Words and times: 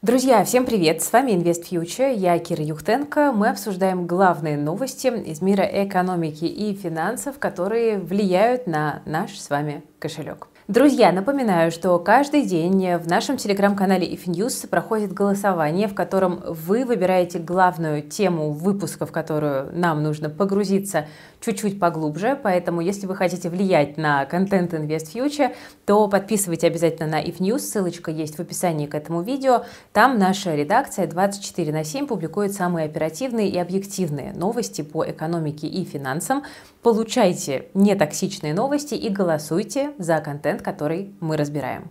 Друзья, 0.00 0.44
всем 0.44 0.64
привет! 0.64 1.02
С 1.02 1.12
вами 1.12 1.32
Invest 1.32 1.68
Future, 1.68 2.14
я 2.14 2.38
Кира 2.38 2.62
Юхтенко. 2.62 3.32
Мы 3.32 3.48
обсуждаем 3.48 4.06
главные 4.06 4.56
новости 4.56 5.08
из 5.08 5.42
мира 5.42 5.64
экономики 5.64 6.44
и 6.44 6.72
финансов, 6.72 7.40
которые 7.40 7.98
влияют 7.98 8.68
на 8.68 9.02
наш 9.06 9.36
с 9.36 9.50
вами 9.50 9.82
кошелек. 9.98 10.46
Друзья, 10.68 11.10
напоминаю, 11.10 11.72
что 11.72 11.98
каждый 11.98 12.42
день 12.42 12.96
в 12.98 13.08
нашем 13.08 13.38
телеграм-канале 13.38 14.06
If 14.06 14.26
News 14.26 14.68
проходит 14.68 15.12
голосование, 15.12 15.88
в 15.88 15.94
котором 15.94 16.44
вы 16.46 16.84
выбираете 16.84 17.40
главную 17.40 18.02
тему 18.02 18.52
выпуска, 18.52 19.04
в 19.04 19.10
которую 19.10 19.70
нам 19.72 20.02
нужно 20.04 20.30
погрузиться 20.30 21.08
чуть-чуть 21.40 21.80
поглубже. 21.80 22.38
Поэтому, 22.42 22.80
если 22.80 23.06
вы 23.06 23.16
хотите 23.16 23.48
влиять 23.48 23.96
на 23.96 24.24
контент 24.26 24.74
Invest 24.74 25.12
Future, 25.14 25.54
то 25.86 26.08
подписывайте 26.08 26.66
обязательно 26.66 27.08
на 27.08 27.22
If 27.22 27.38
News, 27.38 27.60
ссылочка 27.60 28.10
есть 28.10 28.36
в 28.36 28.40
описании 28.40 28.86
к 28.86 28.94
этому 28.94 29.22
видео. 29.22 29.64
Там 29.92 30.18
наша 30.18 30.54
редакция 30.54 31.06
24 31.06 31.72
на 31.72 31.84
7 31.84 32.06
публикует 32.06 32.52
самые 32.52 32.86
оперативные 32.86 33.48
и 33.48 33.58
объективные 33.58 34.32
новости 34.32 34.82
по 34.82 35.04
экономике 35.04 35.66
и 35.66 35.84
финансам. 35.84 36.44
Получайте 36.82 37.66
нетоксичные 37.74 38.54
новости 38.54 38.94
и 38.94 39.08
голосуйте 39.08 39.92
за 39.98 40.20
контент 40.20 40.62
который 40.62 41.14
мы 41.20 41.36
разбираем. 41.36 41.90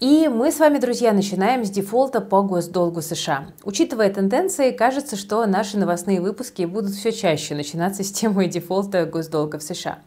И 0.00 0.28
мы 0.28 0.50
с 0.50 0.58
вами, 0.58 0.78
друзья, 0.78 1.12
начинаем 1.12 1.62
с 1.62 1.68
дефолта 1.68 2.22
по 2.22 2.40
госдолгу 2.40 3.02
США. 3.02 3.48
Учитывая 3.64 4.08
тенденции, 4.08 4.70
кажется, 4.70 5.14
что 5.14 5.44
наши 5.44 5.76
новостные 5.76 6.22
выпуски 6.22 6.62
будут 6.62 6.92
все 6.92 7.12
чаще 7.12 7.54
начинаться 7.54 8.02
с 8.02 8.10
темы 8.10 8.46
дефолта 8.46 9.04
госдолга 9.04 9.58
в 9.58 9.62
США. 9.62 9.98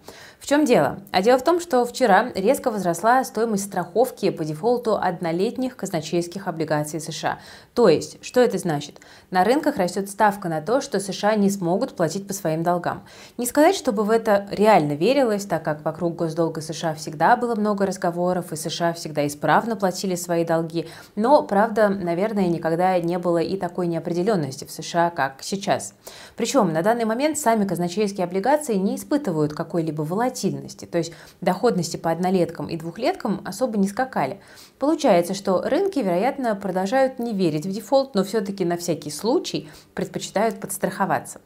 В 0.43 0.45
чем 0.45 0.65
дело? 0.65 0.99
А 1.11 1.21
дело 1.21 1.37
в 1.37 1.43
том, 1.45 1.61
что 1.61 1.85
вчера 1.85 2.29
резко 2.35 2.69
возросла 2.69 3.23
стоимость 3.23 3.63
страховки 3.63 4.29
по 4.29 4.43
дефолту 4.43 4.97
однолетних 4.97 5.77
казначейских 5.77 6.49
облигаций 6.49 6.99
США. 6.99 7.39
То 7.73 7.87
есть, 7.87 8.17
что 8.21 8.41
это 8.41 8.57
значит? 8.57 8.99
На 9.31 9.45
рынках 9.45 9.77
растет 9.77 10.09
ставка 10.09 10.49
на 10.49 10.59
то, 10.61 10.81
что 10.81 10.99
США 10.99 11.35
не 11.35 11.49
смогут 11.49 11.95
платить 11.95 12.27
по 12.27 12.33
своим 12.33 12.61
долгам. 12.61 13.03
Не 13.37 13.45
сказать, 13.45 13.73
чтобы 13.73 14.03
в 14.03 14.09
это 14.09 14.45
реально 14.51 14.95
верилось, 14.95 15.45
так 15.45 15.63
как 15.63 15.85
вокруг 15.85 16.17
госдолга 16.17 16.59
США 16.59 16.93
всегда 16.93 17.37
было 17.37 17.55
много 17.55 17.85
разговоров, 17.85 18.51
и 18.51 18.57
США 18.57 18.91
всегда 18.91 19.25
исправно 19.25 19.77
платили 19.77 20.15
свои 20.15 20.43
долги. 20.43 20.89
Но, 21.15 21.43
правда, 21.43 21.87
наверное, 21.87 22.49
никогда 22.49 22.99
не 22.99 23.17
было 23.17 23.37
и 23.37 23.55
такой 23.55 23.87
неопределенности 23.87 24.65
в 24.65 24.71
США, 24.71 25.09
как 25.09 25.35
сейчас. 25.39 25.93
Причем 26.35 26.73
на 26.73 26.81
данный 26.81 27.05
момент 27.05 27.37
сами 27.37 27.65
казначейские 27.65 28.25
облигации 28.25 28.75
не 28.75 28.97
испытывают 28.97 29.53
какой-либо 29.53 30.01
волатильности 30.01 30.32
волатильности, 30.33 30.85
то 30.85 30.97
есть 30.97 31.13
доходности 31.41 31.97
по 31.97 32.11
однолеткам 32.11 32.67
и 32.67 32.77
двухлеткам 32.77 33.41
особо 33.45 33.77
не 33.77 33.87
скакали. 33.87 34.39
Получается, 34.79 35.33
что 35.33 35.61
рынки, 35.61 35.99
вероятно, 35.99 36.55
продолжают 36.55 37.19
не 37.19 37.33
верить 37.33 37.65
в 37.65 37.71
дефолт, 37.71 38.15
но 38.15 38.23
все-таки 38.23 38.65
на 38.65 38.77
всякий 38.77 39.11
случай 39.11 39.69
предпочитают 39.93 40.59
подстраховаться. 40.59 41.39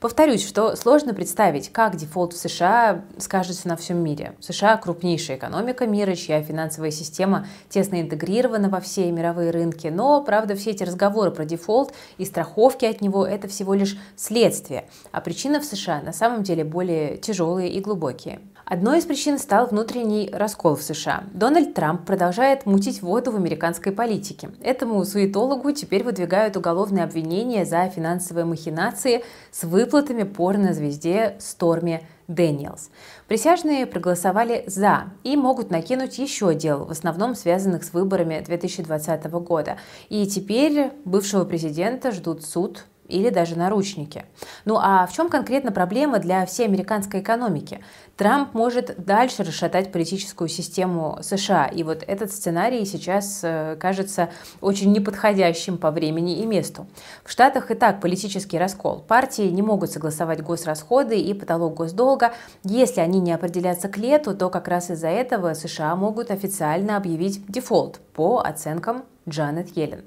Повторюсь, 0.00 0.46
что 0.46 0.76
сложно 0.76 1.12
представить, 1.12 1.72
как 1.72 1.96
дефолт 1.96 2.32
в 2.32 2.38
США 2.38 3.02
скажется 3.18 3.66
на 3.66 3.76
всем 3.76 3.98
мире. 3.98 4.36
США– 4.38 4.76
крупнейшая 4.82 5.38
экономика 5.38 5.88
мира, 5.88 6.14
чья 6.14 6.40
финансовая 6.40 6.92
система 6.92 7.48
тесно 7.68 8.00
интегрирована 8.00 8.68
во 8.68 8.78
все 8.78 9.10
мировые 9.10 9.50
рынки. 9.50 9.88
Но, 9.88 10.22
правда, 10.22 10.54
все 10.54 10.70
эти 10.70 10.84
разговоры 10.84 11.32
про 11.32 11.44
дефолт 11.44 11.92
и 12.16 12.24
страховки 12.24 12.84
от 12.84 13.00
него– 13.00 13.26
это 13.26 13.48
всего 13.48 13.74
лишь 13.74 13.98
следствие. 14.14 14.84
А 15.10 15.20
причины 15.20 15.58
в 15.58 15.64
США 15.64 16.00
на 16.00 16.12
самом 16.12 16.44
деле 16.44 16.62
более 16.62 17.16
тяжелые 17.16 17.68
и 17.68 17.80
глубокие. 17.80 18.38
Одной 18.70 18.98
из 18.98 19.06
причин 19.06 19.38
стал 19.38 19.66
внутренний 19.66 20.28
раскол 20.30 20.76
в 20.76 20.82
США. 20.82 21.24
Дональд 21.32 21.72
Трамп 21.72 22.04
продолжает 22.04 22.66
мутить 22.66 23.00
воду 23.00 23.30
в 23.30 23.36
американской 23.36 23.92
политике. 23.92 24.50
Этому 24.60 25.02
суетологу 25.06 25.72
теперь 25.72 26.04
выдвигают 26.04 26.54
уголовные 26.54 27.04
обвинения 27.04 27.64
за 27.64 27.88
финансовые 27.88 28.44
махинации 28.44 29.24
с 29.52 29.64
выплатами 29.64 30.24
порно-звезде 30.24 31.36
Сторме 31.38 32.02
Дэниелс. 32.26 32.90
Присяжные 33.26 33.86
проголосовали 33.86 34.64
«за» 34.66 35.04
и 35.24 35.34
могут 35.34 35.70
накинуть 35.70 36.18
еще 36.18 36.54
дел, 36.54 36.84
в 36.84 36.90
основном 36.90 37.36
связанных 37.36 37.84
с 37.84 37.94
выборами 37.94 38.44
2020 38.44 39.24
года. 39.30 39.78
И 40.10 40.26
теперь 40.26 40.90
бывшего 41.06 41.46
президента 41.46 42.12
ждут 42.12 42.44
суд 42.44 42.84
или 43.08 43.30
даже 43.30 43.56
наручники. 43.56 44.24
Ну 44.64 44.78
а 44.80 45.06
в 45.06 45.12
чем 45.12 45.28
конкретно 45.28 45.72
проблема 45.72 46.18
для 46.18 46.46
всей 46.46 46.66
американской 46.66 47.20
экономики? 47.20 47.80
Трамп 48.16 48.52
может 48.54 49.04
дальше 49.04 49.44
расшатать 49.44 49.92
политическую 49.92 50.48
систему 50.48 51.18
США, 51.22 51.66
и 51.66 51.82
вот 51.82 52.04
этот 52.06 52.32
сценарий 52.32 52.84
сейчас 52.84 53.40
э, 53.42 53.76
кажется 53.80 54.28
очень 54.60 54.92
неподходящим 54.92 55.78
по 55.78 55.90
времени 55.90 56.40
и 56.40 56.46
месту. 56.46 56.86
В 57.24 57.30
Штатах 57.30 57.70
и 57.70 57.74
так 57.74 58.00
политический 58.00 58.58
раскол. 58.58 59.04
Партии 59.06 59.48
не 59.48 59.62
могут 59.62 59.90
согласовать 59.90 60.42
госрасходы 60.42 61.18
и 61.18 61.32
потолок 61.32 61.74
госдолга. 61.74 62.32
Если 62.64 63.00
они 63.00 63.20
не 63.20 63.32
определятся 63.32 63.88
к 63.88 63.96
лету, 63.96 64.36
то 64.36 64.50
как 64.50 64.68
раз 64.68 64.90
из-за 64.90 65.08
этого 65.08 65.54
США 65.54 65.94
могут 65.96 66.30
официально 66.30 66.96
объявить 66.96 67.46
дефолт 67.46 68.00
по 68.14 68.40
оценкам 68.40 69.04
Джанет 69.28 69.76
Йеллен. 69.76 70.02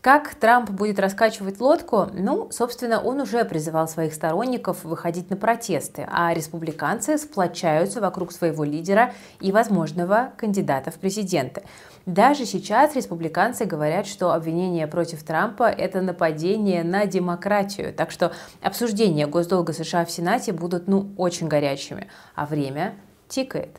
Как 0.00 0.34
Трамп 0.34 0.70
будет 0.70 0.98
раскачивать 0.98 1.60
лодку? 1.60 2.06
Ну, 2.14 2.48
собственно, 2.50 3.02
он 3.02 3.20
уже 3.20 3.44
призывал 3.44 3.86
своих 3.86 4.14
сторонников 4.14 4.82
выходить 4.84 5.28
на 5.28 5.36
протесты, 5.36 6.08
а 6.10 6.32
республиканцы 6.32 7.18
сплочаются 7.18 8.00
вокруг 8.00 8.32
своего 8.32 8.64
лидера 8.64 9.12
и 9.40 9.52
возможного 9.52 10.32
кандидата 10.38 10.90
в 10.90 10.94
президенты. 10.94 11.64
Даже 12.06 12.46
сейчас 12.46 12.96
республиканцы 12.96 13.66
говорят, 13.66 14.06
что 14.06 14.32
обвинение 14.32 14.86
против 14.86 15.22
Трампа– 15.22 15.64
это 15.64 16.00
нападение 16.00 16.82
на 16.82 17.04
демократию. 17.04 17.92
Так 17.92 18.10
что 18.10 18.32
обсуждения 18.62 19.26
госдолга 19.26 19.74
США 19.74 20.06
в 20.06 20.10
Сенате 20.10 20.52
будут 20.54 20.88
ну, 20.88 21.10
очень 21.18 21.46
горячими, 21.46 22.08
а 22.34 22.46
время 22.46 22.94
тикает. 23.28 23.76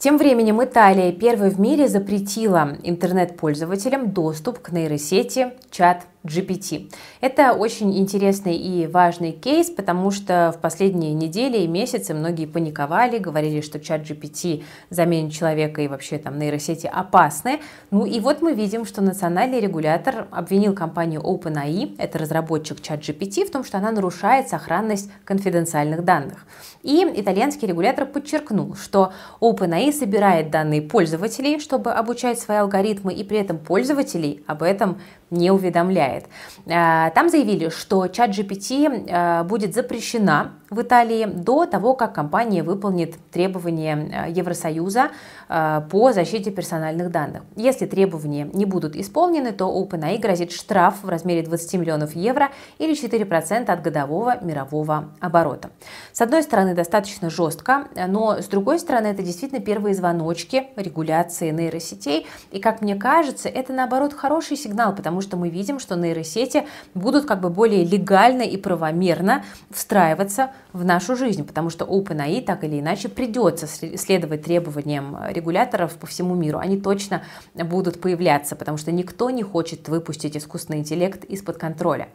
Тем 0.00 0.16
временем 0.16 0.64
Италия 0.64 1.12
первой 1.12 1.50
в 1.50 1.60
мире 1.60 1.86
запретила 1.86 2.78
интернет-пользователям 2.82 4.12
доступ 4.12 4.58
к 4.60 4.72
нейросети 4.72 5.52
чат 5.70 6.06
GPT. 6.24 6.92
Это 7.20 7.54
очень 7.54 7.96
интересный 7.98 8.56
и 8.56 8.86
важный 8.86 9.32
кейс, 9.32 9.70
потому 9.70 10.10
что 10.10 10.52
в 10.56 10.60
последние 10.60 11.14
недели 11.14 11.58
и 11.58 11.66
месяцы 11.66 12.12
многие 12.12 12.46
паниковали, 12.46 13.18
говорили, 13.18 13.62
что 13.62 13.80
чат 13.80 14.02
GPT 14.02 14.62
заменит 14.90 15.32
человека 15.32 15.80
и 15.80 15.88
вообще 15.88 16.18
там 16.18 16.38
нейросети 16.38 16.86
опасны. 16.86 17.60
Ну 17.90 18.04
и 18.04 18.20
вот 18.20 18.42
мы 18.42 18.52
видим, 18.52 18.84
что 18.84 19.00
национальный 19.00 19.60
регулятор 19.60 20.28
обвинил 20.30 20.74
компанию 20.74 21.22
OpenAI, 21.22 21.96
это 21.98 22.18
разработчик 22.18 22.82
чат 22.82 23.00
GPT, 23.00 23.46
в 23.46 23.50
том, 23.50 23.64
что 23.64 23.78
она 23.78 23.90
нарушает 23.90 24.48
сохранность 24.48 25.10
конфиденциальных 25.24 26.04
данных. 26.04 26.46
И 26.82 27.02
итальянский 27.14 27.66
регулятор 27.66 28.06
подчеркнул, 28.06 28.74
что 28.74 29.12
OpenAI 29.40 29.92
собирает 29.92 30.50
данные 30.50 30.82
пользователей, 30.82 31.60
чтобы 31.60 31.92
обучать 31.92 32.38
свои 32.38 32.58
алгоритмы, 32.58 33.14
и 33.14 33.24
при 33.24 33.38
этом 33.38 33.58
пользователей 33.58 34.44
об 34.46 34.62
этом 34.62 35.00
не 35.30 35.50
уведомляет. 35.50 36.26
А, 36.66 37.10
там 37.10 37.28
заявили, 37.28 37.68
что 37.68 38.08
чат 38.08 38.30
GPT 38.30 39.08
а, 39.10 39.44
будет 39.44 39.74
запрещена 39.74 40.52
в 40.70 40.82
Италии 40.82 41.24
до 41.26 41.66
того, 41.66 41.94
как 41.94 42.14
компания 42.14 42.62
выполнит 42.62 43.16
требования 43.32 44.26
э, 44.28 44.30
Евросоюза 44.30 45.10
э, 45.48 45.80
по 45.90 46.12
защите 46.12 46.52
персональных 46.52 47.10
данных. 47.10 47.42
Если 47.56 47.86
требования 47.86 48.48
не 48.52 48.64
будут 48.66 48.94
исполнены, 48.94 49.50
то 49.50 49.66
OpenAI 49.66 50.18
грозит 50.18 50.52
штраф 50.52 51.02
в 51.02 51.08
размере 51.08 51.42
20 51.42 51.74
миллионов 51.74 52.14
евро 52.14 52.50
или 52.78 52.94
4% 52.94 53.68
от 53.68 53.82
годового 53.82 54.38
мирового 54.42 55.10
оборота. 55.18 55.70
С 56.12 56.20
одной 56.20 56.44
стороны, 56.44 56.74
достаточно 56.74 57.30
жестко, 57.30 57.88
но 58.06 58.40
с 58.40 58.46
другой 58.46 58.78
стороны, 58.78 59.08
это 59.08 59.22
действительно 59.22 59.60
первые 59.60 59.94
звоночки 59.96 60.68
регуляции 60.76 61.50
нейросетей. 61.50 62.28
И, 62.52 62.60
как 62.60 62.80
мне 62.80 62.94
кажется, 62.94 63.48
это 63.48 63.72
наоборот 63.72 64.12
хороший 64.12 64.56
сигнал, 64.56 64.94
потому 64.94 65.20
что 65.20 65.36
мы 65.36 65.48
видим, 65.48 65.80
что 65.80 65.96
нейросети 65.96 66.66
будут 66.94 67.26
как 67.26 67.40
бы 67.40 67.50
более 67.50 67.84
легально 67.84 68.42
и 68.42 68.56
правомерно 68.56 69.44
встраиваться 69.70 70.50
в 70.72 70.84
нашу 70.84 71.16
жизнь, 71.16 71.44
потому 71.44 71.70
что 71.70 71.84
OpenAI 71.84 72.42
так 72.42 72.64
или 72.64 72.80
иначе 72.80 73.08
придется 73.08 73.66
следовать 73.66 74.44
требованиям 74.44 75.16
регуляторов 75.28 75.96
по 75.96 76.06
всему 76.06 76.34
миру. 76.34 76.58
Они 76.58 76.80
точно 76.80 77.22
будут 77.54 78.00
появляться, 78.00 78.56
потому 78.56 78.78
что 78.78 78.92
никто 78.92 79.30
не 79.30 79.42
хочет 79.42 79.88
выпустить 79.88 80.36
искусственный 80.36 80.78
интеллект 80.78 81.24
из-под 81.24 81.58
контроля. 81.58 82.08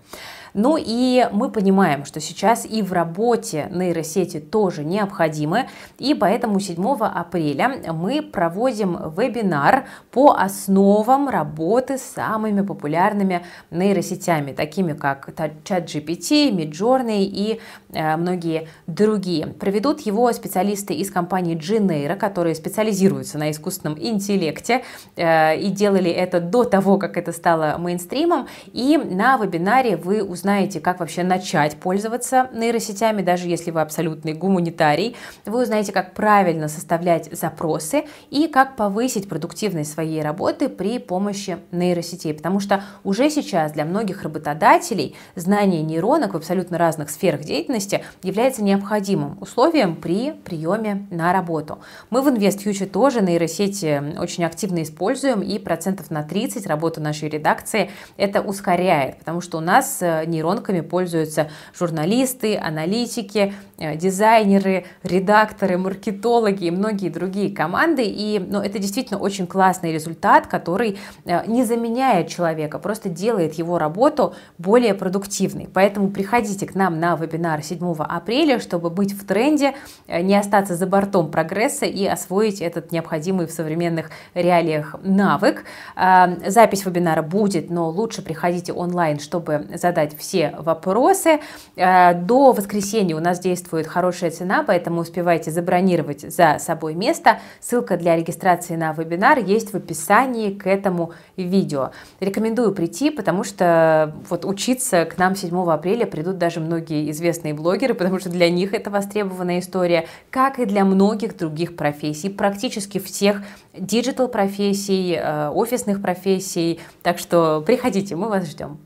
Ну 0.58 0.78
и 0.80 1.28
мы 1.34 1.52
понимаем, 1.52 2.06
что 2.06 2.22
сейчас 2.22 2.66
и 2.66 2.82
в 2.82 2.94
работе 2.94 3.68
нейросети 3.72 4.40
тоже 4.40 4.86
необходимы, 4.86 5.68
и 6.00 6.14
поэтому 6.14 6.62
7 6.62 6.82
апреля 7.02 7.94
мы 7.94 8.22
проводим 8.22 8.94
вебинар 9.18 9.86
по 10.12 10.32
основам 10.32 11.28
работы 11.28 11.98
с 11.98 12.04
самыми 12.04 12.62
популярными 12.62 13.46
нейросетями, 13.70 14.54
такими 14.54 14.94
как 14.94 15.28
ChatGPT, 15.28 16.52
Midjourney 16.52 17.24
и 17.26 17.60
э, 17.92 18.16
многие 18.16 18.70
другие. 18.88 19.48
Проведут 19.48 20.00
его 20.02 20.32
специалисты 20.32 20.94
из 20.94 21.12
компании 21.12 21.58
Genera, 21.58 22.16
которые 22.16 22.56
специализируются 22.56 23.38
на 23.38 23.52
искусственном 23.52 24.00
интеллекте 24.00 24.86
э, 25.18 25.58
и 25.60 25.68
делали 25.70 26.12
это 26.12 26.40
до 26.40 26.64
того, 26.64 26.98
как 26.98 27.18
это 27.18 27.34
стало 27.34 27.76
мейнстримом. 27.78 28.48
И 28.72 28.98
на 28.98 29.36
вебинаре 29.36 29.98
вы 29.98 30.24
узнаете, 30.24 30.45
как 30.80 31.00
вообще 31.00 31.24
начать 31.24 31.76
пользоваться 31.78 32.50
нейросетями, 32.54 33.22
даже 33.22 33.48
если 33.48 33.72
вы 33.72 33.82
абсолютный 33.82 34.34
гуманитарий. 34.34 35.16
Вы 35.46 35.64
узнаете, 35.64 35.92
как 35.92 36.14
правильно 36.14 36.68
составлять 36.68 37.30
запросы 37.32 38.06
и 38.30 38.48
как 38.48 38.76
повысить 38.76 39.28
продуктивность 39.28 39.92
своей 39.92 40.22
работы 40.22 40.70
при 40.70 41.00
помощи 41.00 41.58
нейросетей. 41.72 42.34
Потому 42.34 42.60
что 42.60 42.84
уже 43.04 43.30
сейчас 43.30 43.72
для 43.72 43.86
многих 43.86 44.24
работодателей 44.24 45.16
знание 45.36 45.82
нейронок 45.82 46.34
в 46.34 46.38
абсолютно 46.38 46.78
разных 46.78 47.10
сферах 47.10 47.42
деятельности 47.42 48.04
является 48.22 48.64
необходимым 48.64 49.38
условием 49.42 49.96
при 49.96 50.32
приеме 50.32 51.08
на 51.10 51.34
работу. 51.34 51.80
Мы 52.10 52.22
в 52.22 52.28
InvestFuture 52.28 52.88
тоже 52.88 53.22
нейросети 53.22 54.20
очень 54.20 54.46
активно 54.46 54.84
используем, 54.84 55.42
и 55.42 55.58
процентов 55.58 56.12
на 56.12 56.24
30 56.24 56.68
работу 56.68 57.02
нашей 57.02 57.30
редакции 57.30 57.90
это 58.18 58.42
ускоряет, 58.42 59.18
потому 59.18 59.42
что 59.42 59.58
у 59.58 59.62
нас 59.62 60.02
э, 60.02 60.24
нейронками 60.36 60.82
пользуются 60.82 61.50
журналисты, 61.78 62.58
аналитики, 62.58 63.54
э, 63.78 63.96
дизайнеры, 63.96 64.86
редакторы, 65.04 65.78
маркетологи 65.78 66.66
и 66.66 66.72
многие 66.72 67.10
другие 67.10 67.54
команды. 67.54 68.04
И 68.06 68.40
ну, 68.40 68.62
это 68.62 68.80
действительно 68.80 69.20
очень 69.20 69.48
классный 69.48 69.92
результат, 69.92 70.48
который 70.48 70.98
э, 71.26 71.46
не 71.48 71.64
заменяет 71.64 72.28
человека, 72.28 72.80
просто 72.80 73.10
делает 73.10 73.56
его 73.56 73.78
работу 73.78 74.36
более 74.58 74.94
продуктивной. 74.94 75.70
Поэтому 75.74 76.10
приходите 76.10 76.66
к 76.66 76.76
нам 76.76 77.00
на 77.00 77.16
вебинар 77.16 77.64
7 77.64 77.96
апреля, 78.00 78.60
чтобы 78.60 78.90
быть 78.90 79.14
в 79.14 79.26
тренде, 79.26 79.76
не 80.08 80.36
остаться 80.36 80.76
за 80.76 80.88
бортом 80.88 81.32
прогресса 81.32 81.86
и 81.86 82.06
освоить 82.06 82.62
этот 82.62 82.92
необходимый 82.92 83.48
в 83.48 83.52
современных 83.52 84.10
реалиях 84.34 84.96
навык. 85.04 85.64
Запись 85.96 86.86
вебинара 86.86 87.22
будет, 87.22 87.70
но 87.70 87.90
лучше 87.90 88.22
приходите 88.22 88.74
онлайн, 88.74 89.20
чтобы 89.20 89.68
задать 89.74 90.18
все 90.18 90.25
вопросы. 90.58 91.40
Э, 91.76 92.14
до 92.14 92.52
воскресенья 92.52 93.16
у 93.16 93.20
нас 93.20 93.40
действует 93.40 93.88
хорошая 93.88 94.32
цена, 94.32 94.64
поэтому 94.66 95.02
успевайте 95.02 95.52
забронировать 95.52 96.22
за 96.22 96.58
собой 96.60 96.96
место. 96.96 97.40
Ссылка 97.60 97.98
для 97.98 98.16
регистрации 98.16 98.76
на 98.76 98.94
вебинар 98.94 99.40
есть 99.40 99.72
в 99.72 99.76
описании 99.76 100.52
к 100.52 100.68
этому 100.68 101.12
видео. 101.38 101.92
Рекомендую 102.20 102.74
прийти, 102.74 103.10
потому 103.10 103.44
что 103.44 104.16
вот 104.30 104.46
учиться 104.46 105.06
к 105.06 105.18
нам 105.18 105.36
7 105.36 105.56
апреля 105.70 106.06
придут 106.06 106.38
даже 106.38 106.60
многие 106.60 107.12
известные 107.12 107.54
блогеры, 107.54 107.94
потому 107.94 108.20
что 108.20 108.30
для 108.30 108.50
них 108.50 108.74
это 108.74 108.90
востребованная 108.90 109.60
история, 109.60 110.08
как 110.30 110.60
и 110.60 110.66
для 110.66 110.86
многих 110.86 111.38
других 111.38 111.76
профессий, 111.76 112.30
практически 112.30 113.00
всех 113.00 113.42
digital 113.78 114.28
профессий, 114.28 115.16
э, 115.16 115.50
офисных 115.50 116.02
профессий. 116.02 116.80
Так 117.04 117.20
что 117.20 117.64
приходите, 117.66 118.16
мы 118.16 118.30
вас 118.30 118.48
ждем. 118.48 118.80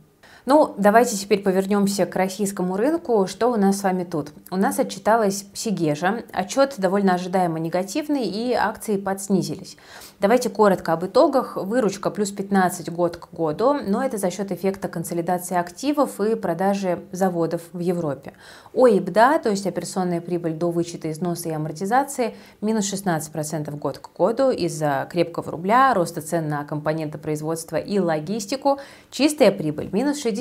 Ну, 0.49 0.73
давайте 0.79 1.15
теперь 1.15 1.43
повернемся 1.43 2.07
к 2.07 2.15
российскому 2.15 2.75
рынку. 2.75 3.27
Что 3.27 3.51
у 3.51 3.55
нас 3.55 3.77
с 3.77 3.83
вами 3.83 4.03
тут? 4.03 4.31
У 4.49 4.55
нас 4.55 4.79
отчиталась 4.79 5.45
Сигежа. 5.53 6.23
Отчет 6.33 6.73
довольно 6.79 7.13
ожидаемо 7.13 7.59
негативный, 7.59 8.23
и 8.23 8.53
акции 8.53 8.97
подснизились. 8.97 9.77
Давайте 10.19 10.49
коротко 10.49 10.93
об 10.93 11.05
итогах. 11.05 11.55
Выручка 11.55 12.09
плюс 12.09 12.31
15 12.31 12.91
год 12.91 13.17
к 13.17 13.31
году, 13.31 13.75
но 13.75 14.03
это 14.03 14.17
за 14.17 14.31
счет 14.31 14.51
эффекта 14.51 14.87
консолидации 14.87 15.55
активов 15.55 16.19
и 16.19 16.33
продажи 16.33 17.03
заводов 17.11 17.61
в 17.71 17.79
Европе. 17.79 18.33
ОИБДА, 18.73 19.39
то 19.43 19.49
есть 19.49 19.67
операционная 19.67 20.19
прибыль 20.19 20.53
до 20.53 20.71
вычета 20.71 21.11
износа 21.11 21.49
и 21.49 21.53
амортизации, 21.53 22.33
минус 22.59 22.91
16% 22.91 23.69
год 23.77 23.99
к 23.99 24.17
году 24.17 24.49
из-за 24.49 25.07
крепкого 25.11 25.51
рубля, 25.51 25.93
роста 25.93 26.21
цен 26.21 26.49
на 26.49 26.65
компоненты 26.65 27.17
производства 27.17 27.77
и 27.77 27.99
логистику. 27.99 28.79
Чистая 29.11 29.51
прибыль 29.51 29.89
минус 29.93 30.25
60%, 30.25 30.38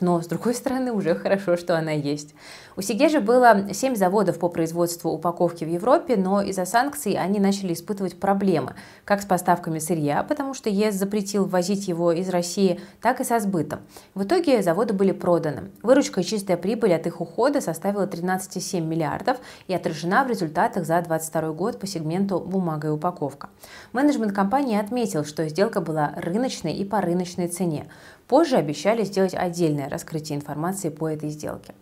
но 0.00 0.20
с 0.20 0.26
другой 0.26 0.54
стороны 0.54 0.92
уже 0.92 1.14
хорошо, 1.14 1.56
что 1.56 1.78
она 1.78 1.92
есть. 1.92 2.34
У 2.76 2.82
Сигежи 2.82 3.20
было 3.20 3.72
7 3.72 3.96
заводов 3.96 4.38
по 4.38 4.48
производству 4.48 5.10
упаковки 5.10 5.64
в 5.64 5.68
Европе, 5.68 6.16
но 6.16 6.42
из-за 6.42 6.64
санкций 6.64 7.14
они 7.14 7.40
начали 7.40 7.72
испытывать 7.72 8.18
проблемы– 8.20 8.74
как 9.06 9.22
с 9.22 9.24
поставками 9.24 9.78
сырья, 9.78 10.22
потому 10.24 10.52
что 10.52 10.68
ЕС 10.68 10.96
запретил 10.96 11.44
ввозить 11.46 11.88
его 11.88 12.12
из 12.12 12.28
России, 12.28 12.80
так 13.00 13.20
и 13.20 13.24
со 13.24 13.38
сбытом. 13.38 13.80
В 14.14 14.24
итоге 14.24 14.62
заводы 14.62 14.92
были 14.92 15.12
проданы. 15.12 15.70
Выручка 15.82 16.20
и 16.20 16.24
чистая 16.24 16.56
прибыль 16.56 16.92
от 16.92 17.06
их 17.06 17.20
ухода 17.20 17.60
составила 17.60 18.06
13,7 18.06 18.80
миллиардов 18.80 19.38
и 19.68 19.74
отражена 19.74 20.24
в 20.24 20.28
результатах 20.28 20.84
за 20.84 21.00
2022 21.00 21.52
год 21.52 21.78
по 21.78 21.86
сегменту 21.86 22.40
бумага 22.40 22.88
и 22.88 22.90
упаковка. 22.90 23.48
Менеджмент 23.92 24.32
компании 24.32 24.78
отметил, 24.78 25.24
что 25.24 25.48
сделка 25.48 25.80
была 25.80 26.12
рыночной 26.16 26.74
и 26.74 26.84
по 26.84 27.00
рыночной 27.00 27.46
цене. 27.46 27.86
Позже 28.28 28.56
обещали 28.56 29.04
сделать 29.04 29.34
отдельное 29.34 29.88
раскрытие 29.88 30.36
информации 30.38 30.88
по 30.88 31.08
этой 31.08 31.30
сделке. 31.30 31.74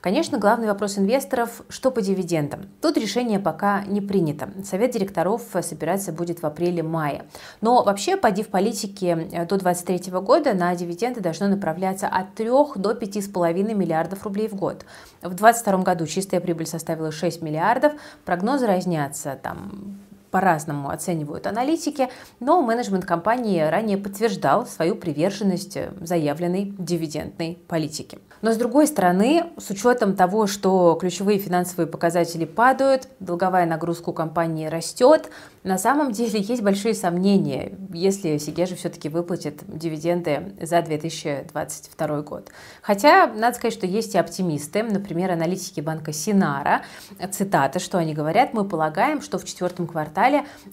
Конечно, 0.00 0.38
главный 0.38 0.66
вопрос 0.66 0.96
инвесторов– 0.96 1.60
что 1.68 1.90
по 1.90 2.00
дивидендам? 2.00 2.70
Тут 2.80 2.96
решение 2.96 3.38
пока 3.38 3.84
не 3.84 4.00
принято. 4.00 4.48
Совет 4.64 4.92
директоров 4.92 5.42
собираться 5.60 6.10
будет 6.10 6.40
в 6.40 6.46
апреле-мае. 6.46 7.24
Но 7.60 7.84
вообще 7.84 8.16
по 8.16 8.30
див-политике 8.30 9.28
э, 9.30 9.44
до 9.44 9.58
2023 9.58 10.10
года 10.20 10.54
на 10.54 10.74
дивиденды 10.74 11.20
должно 11.20 11.48
направляться 11.48 12.08
от 12.08 12.34
3 12.34 12.48
до 12.76 12.92
5,5 12.92 13.74
миллиардов 13.74 14.24
рублей 14.24 14.48
в 14.48 14.54
год. 14.54 14.86
В 15.20 15.34
2022 15.34 15.82
году 15.82 16.06
чистая 16.06 16.40
прибыль 16.40 16.66
составила 16.66 17.12
6 17.12 17.42
миллиардов, 17.42 17.92
прогнозы 18.24 18.66
разнятся 18.66 19.38
там 19.42 20.00
по-разному 20.30 20.90
оценивают 20.90 21.46
аналитики, 21.46 22.08
но 22.38 22.62
менеджмент 22.62 23.04
компании 23.04 23.60
ранее 23.60 23.98
подтверждал 23.98 24.66
свою 24.66 24.94
приверженность 24.94 25.76
заявленной 26.00 26.74
дивидендной 26.78 27.58
политике. 27.68 28.18
Но 28.42 28.52
с 28.52 28.56
другой 28.56 28.86
стороны, 28.86 29.50
с 29.58 29.68
учетом 29.70 30.16
того, 30.16 30.46
что 30.46 30.96
ключевые 30.98 31.38
финансовые 31.38 31.86
показатели 31.86 32.46
падают, 32.46 33.08
долговая 33.18 33.66
нагрузка 33.66 34.10
у 34.10 34.12
компании 34.14 34.66
растет, 34.66 35.30
на 35.62 35.76
самом 35.76 36.12
деле 36.12 36.40
есть 36.40 36.62
большие 36.62 36.94
сомнения, 36.94 37.74
если 37.92 38.38
Сигежа 38.38 38.76
все-таки 38.76 39.08
выплатит 39.08 39.62
дивиденды 39.66 40.54
за 40.60 40.80
2022 40.80 42.22
год. 42.22 42.50
Хотя, 42.80 43.26
надо 43.26 43.56
сказать, 43.56 43.74
что 43.74 43.86
есть 43.86 44.14
и 44.14 44.18
оптимисты, 44.18 44.82
например, 44.82 45.32
аналитики 45.32 45.80
банка 45.80 46.12
Синара, 46.12 46.82
цитата, 47.30 47.78
что 47.78 47.98
они 47.98 48.14
говорят, 48.14 48.54
мы 48.54 48.64
полагаем, 48.64 49.20
что 49.20 49.38
в 49.38 49.44
четвертом 49.44 49.86
квартале 49.86 50.19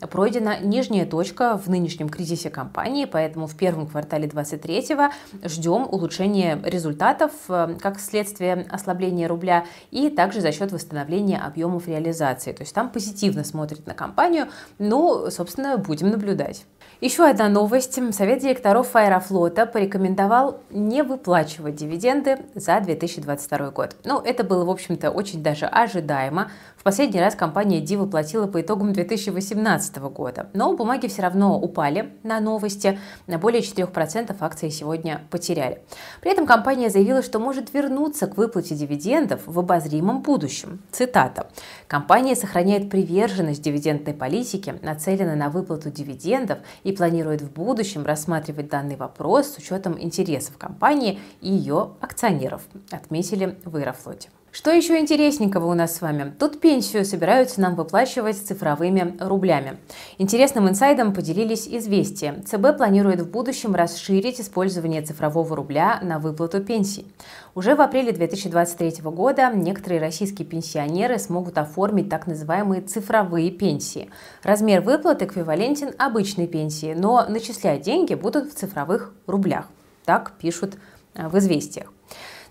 пройдена 0.10 0.60
нижняя 0.60 1.06
точка 1.06 1.58
в 1.58 1.70
нынешнем 1.70 2.10
кризисе 2.10 2.50
компании, 2.50 3.06
поэтому 3.06 3.48
в 3.48 3.56
первом 3.56 3.88
квартале 3.88 4.28
2023 4.28 4.98
ждем 5.44 5.88
улучшения 5.90 6.60
результатов 6.64 7.32
э, 7.50 7.76
как 7.82 8.00
следствие 8.00 8.66
ослабления 8.70 9.28
рубля 9.28 9.66
и 9.92 10.10
также 10.10 10.42
за 10.42 10.52
счет 10.52 10.72
восстановления 10.72 11.40
объемов 11.40 11.88
реализации. 11.88 12.52
То 12.52 12.64
есть 12.64 12.74
там 12.74 12.90
позитивно 12.90 13.44
смотрят 13.44 13.86
на 13.88 13.94
компанию, 13.94 14.48
ну, 14.80 15.30
собственно, 15.30 15.78
будем 15.78 16.10
наблюдать. 16.10 16.66
Еще 17.00 17.30
одна 17.30 17.48
новость. 17.48 18.00
Совет 18.12 18.42
директоров 18.42 18.96
Аэрофлота 18.96 19.68
порекомендовал 19.68 20.62
не 20.72 21.04
выплачивать 21.04 21.76
дивиденды 21.76 22.40
за 22.56 22.80
2022 22.80 23.70
год. 23.70 23.96
Ну, 24.04 24.20
это 24.20 24.44
было, 24.44 24.66
в 24.66 24.70
общем-то, 24.72 25.12
очень 25.12 25.44
даже 25.44 25.68
ожидаемо. 25.68 26.50
В 26.76 26.84
последний 26.84 27.20
раз 27.20 27.36
компания 27.36 27.82
Ди 27.82 27.96
выплатила 27.98 28.48
по 28.48 28.62
итогам 28.62 28.94
2018 28.94 29.98
года. 29.98 30.50
Но 30.54 30.76
бумаги 30.76 31.06
все 31.06 31.22
равно 31.22 31.60
упали 31.60 32.14
на 32.24 32.40
новости. 32.40 32.98
На 33.28 33.38
более 33.38 33.62
4% 33.62 34.36
акции 34.40 34.70
сегодня 34.70 35.22
потеряли. 35.30 35.84
При 36.22 36.32
этом 36.32 36.48
компания 36.48 36.90
заявила, 36.90 37.22
что 37.22 37.38
может 37.38 37.76
вернуться 37.76 38.26
к 38.26 38.38
выплате 38.38 38.74
дивидендов 38.74 39.42
в 39.46 39.60
обозримом 39.60 40.24
будущем. 40.24 40.80
Цитата. 40.92 41.46
«Компания 41.88 42.36
сохраняет 42.36 42.90
приверженность 42.90 43.62
дивидендной 43.62 44.16
политике, 44.16 44.80
нацелена 44.82 45.36
на 45.36 45.50
выплату 45.50 45.92
дивидендов 45.92 46.58
и 46.88 46.94
планирует 46.94 47.42
в 47.42 47.52
будущем 47.52 48.06
рассматривать 48.06 48.70
данный 48.70 48.96
вопрос 48.96 49.48
с 49.48 49.58
учетом 49.58 50.02
интересов 50.02 50.58
компании 50.58 51.20
и 51.42 51.52
ее 51.52 51.92
акционеров, 52.00 52.62
отметили 52.92 53.58
в 53.66 53.76
Аэрофлоте. 53.76 54.30
Что 54.58 54.72
еще 54.72 54.98
интересненького 54.98 55.68
у 55.68 55.76
нас 55.76 55.96
с 55.98 56.02
вами? 56.02 56.34
Тут 56.40 56.60
пенсию 56.60 57.06
собираются 57.06 57.62
нам 57.62 57.76
выплачивать 57.76 58.38
цифровыми 58.38 59.16
рублями. 59.20 59.78
Интересным 60.18 60.68
инсайдом 60.68 61.14
поделились 61.14 61.68
известия. 61.68 62.42
ЦБ 62.44 62.76
планирует 62.76 63.22
в 63.22 63.30
будущем 63.30 63.76
расширить 63.76 64.42
использование 64.42 65.04
цифрового 65.04 65.56
рубля 65.56 66.00
на 66.02 66.18
выплату 66.18 66.64
пенсий. 66.64 67.06
Уже 67.54 67.76
в 67.76 67.82
апреле 67.82 68.12
2023 68.14 69.04
года 69.04 69.52
некоторые 69.54 70.02
российские 70.02 70.48
пенсионеры 70.48 71.20
смогут 71.20 71.60
оформить 71.60 72.10
так 72.10 72.26
называемые 72.26 72.82
цифровые 72.82 73.52
пенсии. 73.52 74.10
Размер 74.42 74.82
выплат 74.82 75.22
эквивалентен 75.22 75.94
обычной 76.00 76.48
пенсии, 76.48 76.96
но 76.98 77.28
начислять 77.30 77.82
деньги 77.84 78.16
будут 78.16 78.52
в 78.52 78.56
цифровых 78.56 79.14
рублях. 79.28 79.68
Так 80.04 80.32
пишут 80.40 80.78
э, 81.14 81.28
в 81.28 81.38
известиях. 81.38 81.92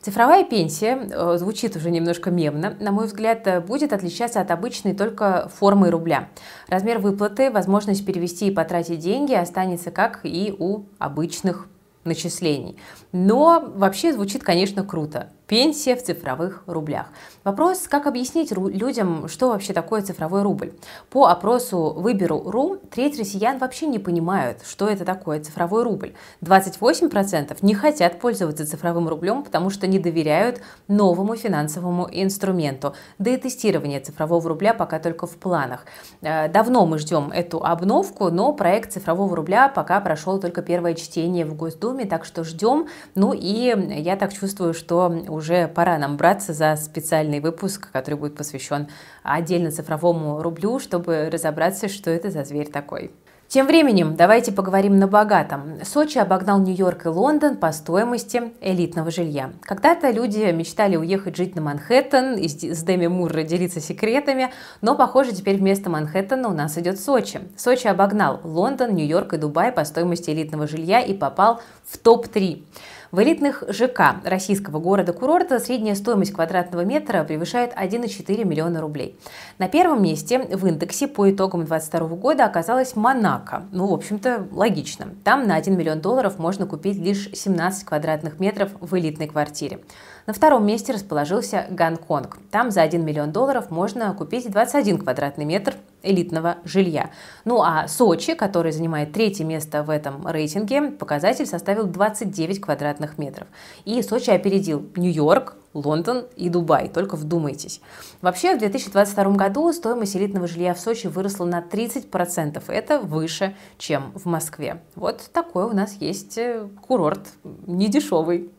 Цифровая 0.07 0.45
пенсия, 0.45 1.01
э, 1.11 1.37
звучит 1.37 1.75
уже 1.75 1.91
немножко 1.91 2.31
мемно, 2.31 2.77
на 2.79 2.93
мой 2.93 3.07
взгляд, 3.07 3.45
э, 3.49 3.61
будет 3.61 3.93
отличаться 3.93 4.41
от 4.41 4.53
обычной 4.53 4.95
только 4.95 5.51
формой 5.53 5.91
рубля. 5.91 6.29
Размер 6.69 7.01
выплаты, 7.01 7.51
возможность 7.51 8.07
перевести 8.07 8.47
и 8.47 8.51
потратить 8.53 9.01
деньги 9.01 9.35
останется 9.35 9.91
как 9.91 10.21
и 10.23 10.55
у 10.57 10.85
обычных 11.01 11.67
начислений. 12.05 12.79
Но 13.11 13.73
вообще 13.75 14.13
звучит, 14.13 14.45
конечно, 14.45 14.85
круто. 14.85 15.33
Пенсия 15.47 15.95
в 15.95 16.03
цифровых 16.03 16.65
рублях. 16.67 17.07
Вопрос, 17.45 17.87
как 17.89 18.09
объяснить 18.09 18.51
людям, 18.51 19.29
что 19.29 19.51
вообще 19.51 19.73
такое 19.73 20.03
цифровой 20.03 20.43
рубль. 20.43 20.73
По 21.09 21.27
опросу 21.27 21.93
«Выберу.ру» 21.97 22.79
треть 22.91 23.17
россиян 23.17 23.59
вообще 23.59 23.87
не 23.87 24.01
понимают, 24.01 24.63
что 24.67 24.89
это 24.89 25.05
такое 25.05 25.39
цифровой 25.41 25.85
рубль. 25.85 26.15
28% 26.43 27.59
не 27.63 27.75
хотят 27.75 28.19
пользоваться 28.19 28.67
цифровым 28.67 29.09
рублем, 29.09 29.45
потому 29.45 29.71
что 29.71 29.87
не 29.87 30.01
доверяют 30.01 30.61
новому 30.89 31.37
финансовому 31.37 32.09
инструменту. 32.11 32.95
Да 33.19 33.31
и 33.31 33.37
тестирование 33.37 34.01
цифрового 34.01 34.49
рубля 34.49 34.75
пока 34.75 34.99
только 34.99 35.29
в 35.29 35.37
планах. 35.37 35.87
Э, 36.23 36.49
давно 36.49 36.85
мы 36.87 36.99
ждем 36.99 37.31
эту 37.31 37.65
обновку, 37.65 38.31
но 38.31 38.53
проект 38.53 38.95
цифрового 38.95 39.37
рубля 39.37 39.69
пока 39.69 40.01
прошел 40.01 40.41
только 40.41 40.61
первое 40.63 40.95
чтение 40.95 41.47
в 41.47 41.55
Госдуме, 41.55 42.05
так 42.05 42.25
что 42.25 42.43
ждем. 42.43 42.89
Ну 43.15 43.33
и 43.33 43.73
я 44.03 44.17
так 44.17 44.33
чувствую, 44.33 44.75
что 44.75 45.15
уже 45.37 45.69
пора 45.69 45.99
нам 45.99 46.17
браться 46.17 46.53
за 46.53 46.75
специальный 46.77 47.41
выпуск, 47.41 47.91
который 47.93 48.17
будет 48.17 48.37
посвящен 48.37 48.89
отдельно 49.23 49.71
цифровому 49.71 50.43
рублю, 50.43 50.81
чтобы 50.81 51.31
разобраться, 51.31 51.89
что 51.89 52.11
это 52.11 52.31
за 52.31 52.43
зверь 52.45 52.71
такой. 52.71 53.13
Тем 53.49 53.69
временем 53.69 54.17
давайте 54.17 54.51
поговорим 54.51 54.99
на 54.99 55.07
богатом. 55.07 55.79
Сочи 55.85 56.19
обогнал 56.19 56.59
Нью-Йорк 56.59 57.07
и 57.07 57.09
Лондон 57.09 57.57
по 57.57 57.71
стоимости 57.71 58.43
элитного 58.61 59.13
жилья. 59.13 59.53
Когда-то 59.63 60.11
люди 60.11 60.51
мечтали 60.51 60.97
уехать 60.97 61.37
жить 61.37 61.55
на 61.55 61.63
Манхэттен 61.63 62.35
и 62.39 62.49
с 62.49 62.83
Дэми 62.83 63.07
Мурро 63.07 63.45
делиться 63.45 63.81
секретами, 63.81 64.53
но, 64.81 64.97
похоже, 64.97 65.31
теперь 65.31 65.59
вместо 65.59 65.89
Манхэттена 65.91 66.49
у 66.49 66.53
нас 66.53 66.77
идет 66.77 66.99
Сочи. 66.99 67.41
Сочи 67.57 67.87
обогнал 67.87 68.41
Лондон, 68.43 68.97
Нью-Йорк 68.97 69.35
и 69.35 69.37
Дубай 69.37 69.71
по 69.71 69.85
стоимости 69.85 70.31
элитного 70.31 70.67
жилья 70.67 71.01
и 71.01 71.15
попал 71.15 71.61
в 71.87 71.99
топ-3. 71.99 72.65
В 73.13 73.23
элитных 73.23 73.63
ЖК 73.69 74.17
российского 74.25 74.81
города-курорта 74.81 75.61
средняя 75.61 75.95
стоимость 75.95 76.33
квадратного 76.33 76.85
метра 76.85 77.23
превышает 77.23 77.73
1,4 77.73 78.45
миллиона 78.45 78.81
рублей. 78.81 79.17
На 79.59 79.69
первом 79.69 80.03
месте 80.03 80.41
в 80.41 80.67
индексе 80.67 81.07
по 81.07 81.31
итогам 81.31 81.65
2022 81.65 82.17
года 82.17 82.45
оказалась 82.45 82.97
Монако. 82.97 83.63
Ну, 83.71 83.87
в 83.87 83.93
общем-то, 83.93 84.49
логично. 84.51 85.09
Там 85.23 85.47
на 85.47 85.55
1 85.55 85.77
миллион 85.77 86.01
долларов 86.01 86.39
можно 86.39 86.67
купить 86.67 86.99
лишь 86.99 87.31
17 87.33 87.85
квадратных 87.85 88.41
метров 88.41 88.71
в 88.81 88.99
элитной 88.99 89.29
квартире. 89.29 89.81
На 90.27 90.33
втором 90.33 90.67
месте 90.67 90.93
расположился 90.93 91.67
Гонконг. 91.71 92.39
Там 92.51 92.73
за 92.73 92.83
1 92.83 93.05
миллион 93.05 93.31
долларов 93.31 93.71
можно 93.71 94.13
купить 94.15 94.51
21 94.51 94.99
квадратный 94.99 95.45
метр 95.45 95.77
элитного 96.11 96.59
жилья. 96.65 97.11
Ну 97.45 97.63
а 97.63 97.89
Сочи, 97.89 98.35
который 98.35 98.73
занимает 98.73 99.13
третье 99.13 99.45
место 99.45 99.83
в 99.83 99.91
этом 99.91 100.27
рейтинге, 100.27 100.91
показатель 100.91 101.47
составил 101.47 101.87
29 101.87 102.61
квадратных 102.61 103.19
метров. 103.19 103.49
И 103.85 104.01
Сочи 104.03 104.31
опередил 104.31 104.87
Нью-Йорк, 104.97 105.57
Лондон 105.77 106.27
и 106.37 106.49
Дубай. 106.49 106.89
Только 106.89 107.17
вдумайтесь. 107.17 107.81
Вообще, 108.23 108.57
в 108.57 108.59
2022 108.59 109.25
году 109.33 109.73
стоимость 109.73 110.17
элитного 110.17 110.47
жилья 110.47 110.73
в 110.75 110.81
Сочи 110.81 111.07
выросла 111.07 111.45
на 111.45 111.61
30%. 111.61 112.63
Это 112.69 113.01
выше, 113.01 113.55
чем 113.77 114.13
в 114.15 114.27
Москве. 114.27 114.83
Вот 114.95 115.29
такой 115.33 115.65
у 115.65 115.73
нас 115.73 115.95
есть 116.01 116.39
э, 116.39 116.67
курорт, 116.81 117.29
недешевый. 117.67 118.51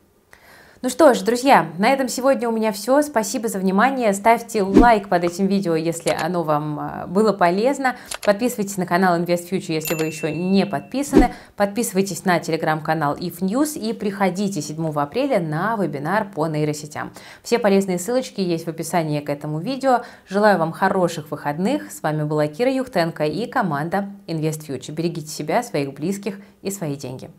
Ну 0.83 0.89
что 0.89 1.15
ж, 1.15 1.21
друзья, 1.21 1.71
на 1.79 1.89
этом 1.89 2.07
сегодня 2.07 2.47
у 2.47 2.51
меня 2.51 2.71
все. 2.71 3.01
Спасибо 3.01 3.47
за 3.47 3.57
внимание. 3.57 4.13
Ставьте 4.13 4.61
лайк 4.61 5.09
под 5.09 5.23
этим 5.23 5.47
видео, 5.47 5.75
если 5.75 6.09
оно 6.09 6.43
вам 6.43 6.79
а, 6.79 7.07
было 7.07 7.33
полезно. 7.33 7.95
Подписывайтесь 8.23 8.77
на 8.77 8.85
канал 8.85 9.19
Invest 9.19 9.49
Future, 9.49 9.73
если 9.73 9.95
вы 9.95 10.05
еще 10.05 10.31
не 10.31 10.67
подписаны. 10.67 11.33
Подписывайтесь 11.55 12.25
на 12.25 12.39
телеграм-канал 12.39 13.15
If 13.15 13.39
News 13.39 13.75
и 13.75 13.91
приходите 13.91 14.61
7 14.61 14.91
апреля 14.91 15.39
на 15.39 15.75
вебинар 15.77 16.29
по 16.29 16.45
нейросетям. 16.45 17.11
Все 17.41 17.57
полезные 17.57 17.97
ссылочки 17.97 18.41
есть 18.41 18.67
в 18.67 18.69
описании 18.69 19.21
к 19.21 19.31
этому 19.31 19.59
видео. 19.59 20.03
Желаю 20.29 20.59
вам 20.59 20.73
хороших 20.73 21.31
выходных. 21.31 21.91
С 21.91 22.03
вами 22.03 22.21
была 22.21 22.45
Кира 22.45 22.71
Юхтенко 22.71 23.25
и 23.25 23.47
команда 23.47 24.09
Invest 24.27 24.67
Future. 24.67 24.91
Берегите 24.91 25.27
себя, 25.27 25.63
своих 25.63 25.95
близких 25.95 26.37
и 26.61 26.69
свои 26.69 26.95
деньги. 26.95 27.31